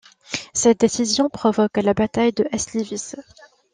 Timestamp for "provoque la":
1.29-1.93